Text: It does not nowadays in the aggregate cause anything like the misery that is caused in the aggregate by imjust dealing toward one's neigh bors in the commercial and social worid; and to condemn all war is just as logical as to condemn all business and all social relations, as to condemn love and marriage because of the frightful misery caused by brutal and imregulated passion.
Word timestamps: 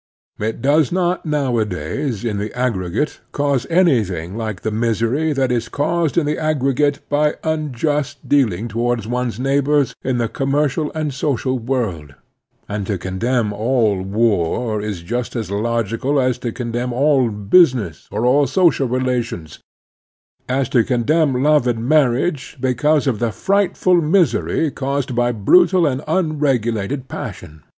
It 0.39 0.63
does 0.63 0.91
not 0.91 1.27
nowadays 1.27 2.25
in 2.25 2.39
the 2.39 2.51
aggregate 2.57 3.19
cause 3.31 3.67
anything 3.69 4.35
like 4.35 4.61
the 4.61 4.71
misery 4.71 5.31
that 5.33 5.51
is 5.51 5.69
caused 5.69 6.17
in 6.17 6.25
the 6.25 6.39
aggregate 6.39 7.07
by 7.07 7.33
imjust 7.43 8.15
dealing 8.27 8.67
toward 8.67 9.05
one's 9.05 9.39
neigh 9.39 9.59
bors 9.61 9.93
in 10.03 10.17
the 10.17 10.27
commercial 10.27 10.91
and 10.95 11.13
social 11.13 11.59
worid; 11.59 12.15
and 12.67 12.87
to 12.87 12.97
condemn 12.97 13.53
all 13.53 14.01
war 14.01 14.81
is 14.81 15.03
just 15.03 15.35
as 15.35 15.51
logical 15.51 16.19
as 16.19 16.39
to 16.39 16.51
condemn 16.51 16.91
all 16.93 17.29
business 17.29 18.07
and 18.11 18.25
all 18.25 18.47
social 18.47 18.87
relations, 18.87 19.59
as 20.49 20.67
to 20.69 20.83
condemn 20.83 21.43
love 21.43 21.67
and 21.67 21.87
marriage 21.87 22.57
because 22.59 23.05
of 23.05 23.19
the 23.19 23.31
frightful 23.31 24.01
misery 24.01 24.71
caused 24.71 25.15
by 25.15 25.31
brutal 25.31 25.85
and 25.85 26.01
imregulated 26.07 27.07
passion. 27.07 27.61